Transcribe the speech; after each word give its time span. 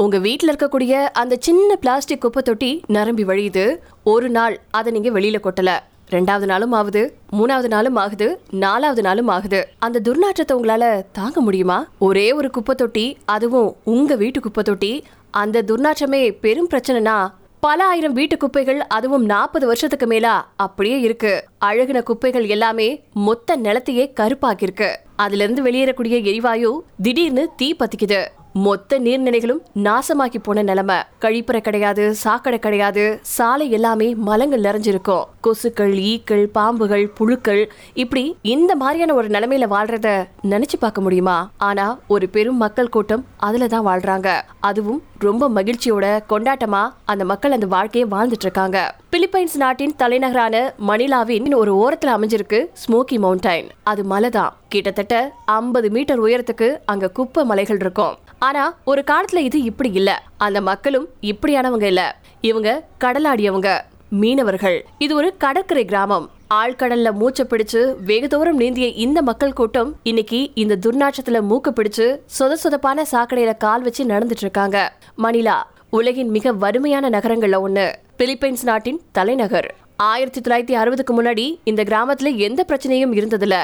உங்க 0.00 0.18
வீட்டில் 0.18 0.50
இருக்கக்கூடிய 0.50 0.92
அந்த 1.20 1.36
சின்ன 1.40 1.76
பிளாஸ்டிக் 1.76 2.20
குப்பை 2.20 2.42
தொட்டி 2.42 2.82
நிரம்பி 2.86 3.24
வழியுது. 3.24 3.76
ஒரு 4.04 4.28
நாள் 4.28 4.60
அதை 4.70 4.92
நீங்க 4.92 5.10
வெளியில 5.20 5.38
கொட்டல. 5.42 5.70
ரெண்டாவது 6.10 6.46
நாளும் 6.52 6.72
ஆகுது 6.72 7.02
மூணாவது 7.32 7.68
நாளும் 7.68 7.96
ஆகுது 7.96 8.40
நாலாவது 8.50 9.02
நாளும் 9.02 9.28
ஆகுது. 9.28 9.68
அந்த 9.78 10.00
துர்நாற்றத்தை 10.04 10.52
உங்களால 10.52 11.02
தாங்க 11.12 11.40
முடியுமா? 11.40 11.86
ஒரே 11.98 12.32
ஒரு 12.32 12.50
குப்பை 12.50 12.74
தொட்டி 12.74 13.18
அதுவும் 13.24 13.76
உங்க 13.84 14.16
வீட்டு 14.16 14.40
குப்பை 14.40 14.64
தொட்டி 14.64 15.04
அந்த 15.30 15.62
துர்நாற்றமே 15.62 16.22
பெரும் 16.40 16.68
பிரச்சனைனா 16.74 17.18
பல 17.60 17.84
ஆயிரம் 17.84 18.12
வீட்டு 18.12 18.36
குப்பைகள் 18.36 18.80
அதுவும் 18.80 19.24
நாற்பது 19.24 19.66
வருஷத்துக்கு 19.66 20.06
மேலா 20.06 20.48
அப்படியே 20.56 21.00
இருக்கு. 21.00 21.44
அழகுன 21.64 22.02
குப்பைகள் 22.02 22.46
எல்லாமே 22.46 23.04
மொத்த 23.12 23.56
நிலத்தையே 23.56 24.06
கருப்பாக்கிருக்கு 24.20 24.90
அதுல 25.16 25.44
இருந்து 25.44 25.62
வெளியேறக்கூடிய 25.62 26.24
எரிவாயு 26.24 26.84
திடீர்னு 27.02 27.50
தீ 27.56 27.74
பத்திக்குது. 27.74 28.26
மொத்த 28.52 28.98
நீர்நிலைகளும் 29.00 29.60
நாசமாக்கி 29.74 30.38
போன 30.42 30.62
நிலைமை. 30.62 30.96
கழிப்பறை 31.20 31.60
கிடையாது 31.60 32.14
சாக்கடை 32.14 32.58
கிடையாது 32.58 33.18
சாலை 33.22 33.70
எல்லாமே 33.70 34.14
மலங்கள் 34.14 34.60
நிறைஞ்சிருக்கும். 34.60 35.24
கொசுக்கள் 35.42 35.94
ஈக்கள் 35.94 36.50
பாம்புகள் 36.54 37.06
புழுக்கள் 37.14 37.70
இப்படி 37.94 38.36
இந்த 38.42 38.76
மாதிரியான 38.76 39.14
ஒரு 39.14 39.28
நிலைமையில 39.28 39.68
வாழ்றத 39.74 40.28
நினைச்சு 40.42 40.76
பார்க்க 40.78 41.00
முடியுமா? 41.00 41.50
ஆனா 41.56 41.98
ஒரு 42.08 42.28
பெரும் 42.28 42.56
மக்கள் 42.56 42.88
கூட்டம் 42.88 43.24
அதுல 43.36 43.66
தான் 43.66 43.86
வாழ்றாங்க. 43.86 44.40
அதுவும் 44.60 45.02
ரொம்ப 45.18 45.48
மகிழ்ச்சியோட 45.48 46.20
கொண்டாட்டமா 46.28 46.88
அந்த 47.04 47.24
மக்கள் 47.24 47.52
அந்த 47.52 47.66
வாழ்க்கையை 47.66 48.10
வாழ்ந்துட்டு 48.10 48.46
இருக்காங்க. 48.48 48.94
பிலிப்பைன்ஸ் 49.12 49.56
நாட்டின் 49.56 49.96
தலைநகரான 49.96 50.74
மணிலாவின் 50.88 51.54
ஒரு 51.54 51.72
ஓரத்துல 51.82 52.08
அமைஞ்சிருக்கு 52.08 52.66
ஸ்மோக்கி 52.86 53.12
மவுண்டைன். 53.12 53.68
அது 53.82 54.04
மலை 54.04 54.30
தான். 54.30 54.56
கிட்டத்தட்ட 54.68 55.32
ஐம்பது 55.44 55.90
மீட்டர் 55.90 56.22
உயரத்துக்கு 56.22 56.78
அங்க 56.84 57.10
குப்பை 57.10 57.44
மலைகள் 57.44 57.76
இருக்கும். 57.80 58.18
ஆனா 58.40 58.76
ஒரு 58.84 59.04
காலத்துல 59.06 59.36
இது 59.36 59.62
இப்படி 59.62 59.92
இல்ல. 59.92 60.22
அந்த 60.36 60.60
மக்களும் 60.60 61.08
இப்படியானவங்க 61.20 61.82
இல்ல. 61.82 62.16
இவங்க 62.40 62.84
கடலாடியவங்க 63.04 63.80
மீனவர்கள். 64.08 64.84
இது 64.98 65.14
ஒரு 65.14 65.36
கடற்கரை 65.36 65.84
கிராமம். 65.84 66.30
ஆழ்கடல்ல 66.54 67.12
மூச்சை 67.12 67.46
பிடிச்சு 67.46 67.94
வெகு 68.04 68.28
தூரம் 68.28 68.60
நீந்திய 68.60 68.94
இந்த 68.94 69.22
மக்கள் 69.22 69.52
கூட்டம் 69.52 69.96
இன்னைக்கு 70.02 70.50
இந்த 70.54 70.76
துர்நாற்றத்துல 70.86 71.40
மூக்க 71.50 71.68
பிடிச்சு 71.70 72.18
சொத 72.38 72.56
சொதப்பான 72.64 73.02
சாக்கடையில 73.12 73.56
கால் 73.56 73.82
வச்சு 73.82 74.04
நடந்துட்டு 74.04 74.40
இருக்காங்க. 74.40 74.92
மணிலா 75.18 75.62
உலகின் 75.90 76.28
மிக 76.28 76.52
வறுமையான 76.52 77.08
நகரங்கள்ல 77.08 77.60
ஒண்ணு 77.66 77.92
பிலிப்பைன்ஸ் 78.18 78.62
நாட்டின் 78.62 79.00
தலைநகர். 79.12 79.74
ஆயிரத்தி 79.96 80.40
தொள்ளாயிரத்தி 80.40 80.78
அறுபதுக்கு 80.78 81.10
முன்னாடி 81.10 81.60
இந்த 81.64 81.82
கிராமத்துல 81.82 82.36
எந்த 82.36 82.64
பிரச்சனையும் 82.68 83.12
இருந்ததில்ல. 83.12 83.56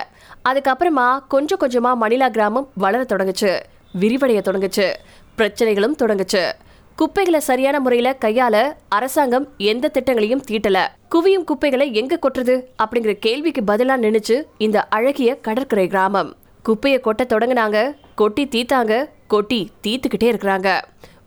அதுக்கப்புறமா 0.49 1.19
கொஞ்சம் 1.29 1.59
கொஞ்சமா 1.61 1.95
மணிலா 2.01 2.29
கிராமம் 2.29 2.69
வளர 2.75 3.05
தொடங்குச்சு. 3.05 3.59
விரிவடைய 4.01 4.41
தொடங்குச்சு. 4.41 4.93
பிரச்சனைகளும் 5.39 5.97
தொடங்குச்சு. 5.99 6.53
குப்பைகளை 6.97 7.41
சரியான 7.41 7.81
முறையில 7.81 8.17
கையால 8.21 8.73
அரசாங்கம் 8.89 9.49
எந்த 9.59 9.89
திட்டங்களையும் 9.89 10.43
தீட்டல. 10.51 10.87
குவியும் 11.11 11.45
குப்பைகளை 11.45 11.95
எங்க 11.95 12.19
கொட்டுறது? 12.23 12.63
அப்படிங்கிற 12.83 13.13
கேள்விக்கு 13.13 13.63
பதிலா 13.67 13.97
நினைச்சு 14.07 14.43
இந்த 14.59 14.83
அழகிய 14.83 15.41
கடற்கரை 15.41 15.87
கிராமம். 15.87 16.37
குப்பையை 16.63 17.01
கொட்ட 17.01 17.25
தொடங்குனாங்க 17.29 17.95
கொட்டி 18.15 18.47
தீத்தாங்க 18.47 19.05
கொட்டி 19.27 19.71
தீத்துக்கிட்டே 19.83 20.25
இருக்கிறாங்க. 20.25 20.81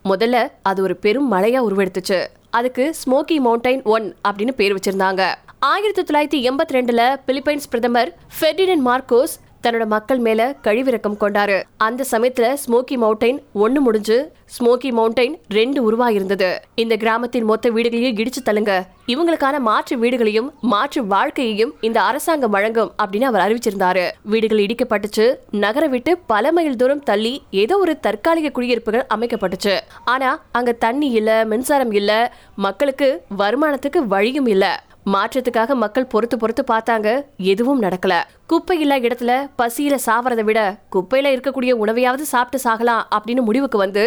முதல்ல 0.06 0.48
அது 0.62 0.84
ஒரு 0.84 0.96
பெரும் 0.96 1.32
மழையா 1.32 1.62
உருவெடுத்துச்சு. 1.70 2.28
அதுக்கு 2.50 2.96
ஸ்மோக்கி 3.06 3.40
மவுண்டைன் 3.46 3.84
ஒன் 3.84 4.16
அப்படின்னு 4.28 4.52
பேர் 4.52 4.76
வச்சிருந்தாங்க. 4.76 5.36
ஆயிரத்தி 5.60 6.02
தொள்ளாயிரத்தி 6.02 6.52
எண்பத்தி 6.52 6.72
ரெண்டுல 6.72 7.16
பிலிப்பைன்ஸ் 7.28 7.70
பிரதமர் 7.70 8.16
ஃபெர்டினன் 8.40 8.86
மார்க்கோஸ் 8.86 9.36
தன்னோட 9.64 9.86
மக்கள் 9.86 10.18
மேல 10.18 10.56
கழிவிறக்கம் 10.64 11.18
கொண்டாரு. 11.20 11.64
அந்த 11.78 12.06
சமயத்துல 12.12 12.54
ஸ்மோக்கி 12.66 12.98
மவுண்டைன் 12.98 13.40
ஒன்னு 13.54 13.82
முடிஞ்சு 13.82 14.32
ஸ்மோக்கி 14.60 14.92
மவுண்டைன் 14.92 15.36
ரெண்டு 15.50 15.92
உருவாயிருந்தது. 15.92 16.58
இந்த 16.76 16.98
கிராமத்தின் 16.98 17.44
மொத்த 17.44 17.70
வீடுகளையும் 17.70 18.18
இடிச்சு 18.20 18.42
தள்ளுங்க. 18.46 18.82
இவங்களுக்கான 19.08 19.60
மாற்று 19.60 19.98
வீடுகளையும் 19.98 20.50
மாற்று 20.62 21.06
வாழ்க்கையையும் 21.06 21.74
இந்த 21.82 22.02
அரசாங்கம் 22.02 22.52
வழங்கும் 22.52 22.92
அப்படின்னு 23.04 23.24
அவர் 23.24 23.42
அறிவிச்சிருந்தாரு. 23.42 24.12
வீடுகள் 24.24 24.60
இடிக்கப்பட்டுச்சு 24.60 25.36
நகர 25.52 25.88
விட்டு 25.88 26.18
பல 26.18 26.52
மைல் 26.52 26.76
தூரம் 26.76 27.04
தள்ளி 27.04 27.44
ஏதோ 27.52 27.78
ஒரு 27.78 28.00
தற்காலிக 28.00 28.50
குடியிருப்புகள் 28.50 29.06
அமைக்கப்பட்டுச்சு. 29.16 29.80
ஆனா 30.06 30.44
அங்க 30.52 30.72
தண்ணி 30.72 31.10
இல்ல 31.10 31.46
மின்சாரம் 31.46 31.92
இல்ல 31.92 32.34
மக்களுக்கு 32.56 33.24
வருமானத்துக்கு 33.38 33.98
வழியும் 33.98 34.46
இல்லை. 34.46 34.70
மாற்றத்துக்காக 35.14 35.76
மக்கள் 35.84 36.10
பொறுத்து 36.14 36.36
பொறுத்து 36.38 36.64
பார்த்தாங்க. 36.72 37.10
எதுவும் 37.52 37.82
நடக்கல. 37.84 38.14
குப்பை 38.52 38.76
இல்லா 38.84 38.98
இடத்துல 39.06 39.34
பசியில 39.60 39.98
சாவறதை 40.06 40.44
விட 40.50 40.60
குப்பையில 40.96 41.32
இருக்கக்கூடிய 41.36 41.72
உணவையாவது 41.84 42.26
சாப்பிட்டு 42.34 42.60
சாகலாம் 42.66 43.06
அப்படின்னு 43.18 43.44
முடிவுக்கு 43.50 43.78
வந்து 43.78 44.04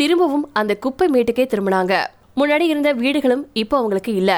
திரும்பவும் 0.00 0.44
அந்த 0.60 0.72
குப்பை 0.84 1.06
மேட்டுக்கே 1.14 1.44
திரும்பினாங்க. 1.52 1.94
முன்னாடி 2.40 2.66
இருந்த 2.72 2.92
வீடுகளும் 3.02 3.44
இப்போ 3.62 3.74
அவங்களுக்கு 3.80 4.14
இல்ல. 4.20 4.32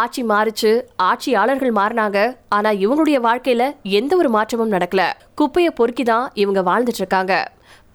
ஆட்சி 0.00 0.22
மாறிச்சு 0.30 0.70
ஆட்சியாளர்கள் 1.08 1.74
மாறினாங்க. 1.78 2.18
ஆனா 2.56 2.70
இவங்களுடைய 2.84 3.18
வாழ்க்கையில 3.26 3.64
எந்த 3.98 4.12
ஒரு 4.20 4.30
மாற்றமும் 4.36 4.72
நடக்கல. 4.72 5.02
குப்பையை 5.40 5.72
பொறுக்கி 5.80 6.06
தான் 6.12 6.26
இவங்க 6.42 6.62
வாழ்ந்துட்டு 6.70 7.02
இருக்காங்க. 7.04 7.34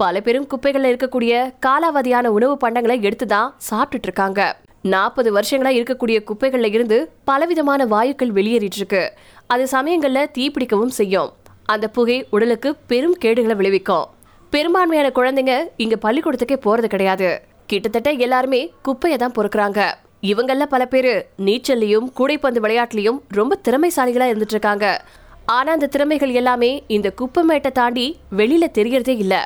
பல 0.01 0.21
பெரும் 0.27 0.49
குப்பைகள்ல 0.51 0.91
இருக்கக்கூடிய 0.91 1.33
காலாவதியான 1.65 2.27
உணவு 2.37 2.55
பண்டங்களை 2.63 2.97
எடுத்து 3.07 3.25
தான் 3.35 3.49
சாப்பிட்டுட்டு 3.69 4.09
இருக்காங்க. 4.09 4.41
நாற்பது 4.81 5.33
வருஷங்களா 5.35 5.71
இருக்கக்கூடிய 5.79 6.23
குப்பைகள்ல 6.29 6.65
இருந்து 6.65 7.11
பலவிதமான 7.23 7.85
வாயுக்கள் 7.85 8.31
வெளியேறிட்டு 8.31 8.75
இருக்கு 8.75 9.13
அது 9.47 9.67
சமயங்கள்ல 9.71 10.25
தீப்பிடிக்கவும் 10.37 10.95
செய்யும். 10.99 11.31
அந்த 11.65 11.87
புகை 11.87 12.27
உடலுக்கு 12.29 12.75
பெரும் 12.75 13.17
கேடுகளை 13.19 13.55
விளைவிக்கும். 13.55 14.05
பெரும்பான்மையான 14.49 15.11
குழந்தைங்க 15.15 15.59
இங்க 15.77 15.95
பள்ளிக்கூடத்துக்கே 15.95 16.57
போறது 16.65 16.85
கிடையாது. 16.85 17.41
கிட்டத்தட்ட 17.65 18.11
எல்லாருமே 18.11 18.73
குப்பையை 18.81 19.19
தான் 19.19 19.31
பொறுக்கிறாங்க. 19.31 19.91
இவங்கள 20.21 20.63
பல 20.63 20.85
பேர் 20.85 21.29
நீச்சல்லையும் 21.45 22.07
கூடைப்பந்து 22.19 22.59
விளையாட்டுலையும் 22.61 23.19
ரொம்ப 23.27 23.59
திறமைசாலிகளா 23.69 24.27
இருந்துட்டு 24.31 24.55
இருக்காங்க 24.57 25.05
ஆனா 25.45 25.71
அந்த 25.71 25.87
திறமைகள் 25.87 26.29
எல்லாமே 26.29 26.83
இந்த 26.87 27.11
குப்பை 27.11 27.43
மேட்டை 27.43 27.71
தாண்டி 27.71 28.17
வெளியில 28.37 28.65
தெரியறதே 28.73 29.15
இல்லை. 29.17 29.39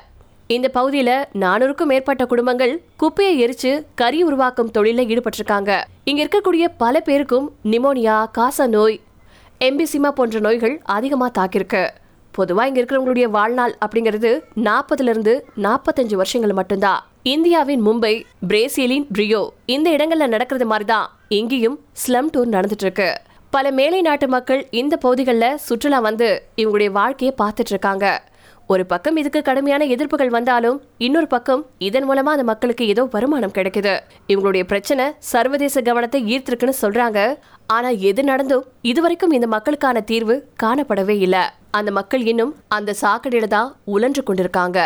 இந்த 0.53 0.67
பகுதியில 0.73 1.11
நானூறுக்கும் 1.41 1.89
மேற்பட்ட 1.91 2.23
குடும்பங்கள் 2.31 2.73
குப்பையை 3.01 3.31
எரிச்சு 3.43 3.71
கறி 3.99 4.19
உருவாக்கும் 4.23 4.69
தொழில 4.75 5.05
ஈடுபட்டிருக்காங்க. 5.11 5.71
இங்க 6.09 6.19
இருக்கக்கூடிய 6.23 6.65
பல 6.81 6.99
பேருக்கும் 7.07 7.47
நிமோனியா 7.71 8.17
காச 8.37 8.67
நோய் 8.73 8.97
எம்பிசிமா 9.67 10.09
போன்ற 10.17 10.39
நோய்கள் 10.45 10.75
அதிகமா 10.95 11.29
தாக்கியிருக்கு. 11.37 11.81
பொதுவா 12.33 12.65
இங்க 12.69 12.79
இருக்கிறவங்களுடைய 12.81 13.29
வாழ்நாள் 13.37 13.73
அப்படிங்கிறது 13.85 14.31
நாற்பதுல 14.67 15.11
இருந்து 15.13 15.33
நாற்பத்தஞ்சு 15.65 16.15
வருஷங்கள் 16.21 16.55
மட்டும்தான். 16.59 17.01
இந்தியாவின் 17.33 17.83
மும்பை 17.87 18.13
பிரேசிலின் 18.51 19.07
ரியோ 19.21 19.41
இந்த 19.75 19.89
இடங்கள்ல 19.97 20.27
நடக்கிறது 20.35 20.67
மாதிரி 20.73 20.87
தான் 20.93 21.09
இங்கேயும் 21.39 21.79
ஸ்லம் 22.03 22.31
டூர் 22.35 22.53
நடந்துட்டு 22.57 22.87
இருக்கு 22.87 23.09
பல 23.57 23.65
மேலை 23.79 23.99
நாட்டு 24.09 24.27
மக்கள் 24.35 24.61
இந்த 24.83 24.95
பகுதிகளில் 25.03 25.59
சுற்றுலா 25.67 25.99
வந்து 26.09 26.29
இவங்களுடைய 26.61 26.91
வாழ்க்கையை 27.01 27.33
பார்த்துட்டு 27.41 27.73
இருக்காங்க. 27.73 28.05
ஒரு 28.73 28.83
பக்கம் 28.91 29.17
இதுக்கு 29.21 29.39
கடுமையான 29.41 29.83
எதிர்ப்புகள் 29.85 30.31
வந்தாலும் 30.35 30.77
இன்னொரு 30.97 31.27
பக்கம் 31.33 31.61
இதன் 31.87 32.07
மூலமா 32.09 32.31
அந்த 32.35 32.43
மக்களுக்கு 32.43 32.87
ஏதோ 32.93 33.03
வருமானம் 33.15 33.53
கிடைக்குது. 33.57 33.93
இவங்களுடைய 34.27 34.63
பிரச்சனை 34.71 35.05
சர்வதேச 35.31 35.81
கவனத்தை 35.81 36.21
ஈர்த்திருக்குன்னு 36.33 36.81
சொல்றாங்க. 36.81 37.19
ஆனா 37.75 37.89
எது 38.09 38.23
நடந்தும் 38.23 38.65
இதுவரைக்கும் 38.91 39.35
இந்த 39.37 39.47
மக்களுக்கான 39.47 40.01
தீர்வு 40.11 40.37
காணப்படவே 40.63 41.17
இல்லை. 41.27 41.43
அந்த 41.71 41.91
மக்கள் 41.91 42.25
இன்னும் 42.31 42.55
அந்த 42.77 42.95
சாக்கடையில 43.01 43.47
தான் 43.55 43.75
உழன்று 43.95 44.23
கொண்டிருக்காங்க. 44.23 44.79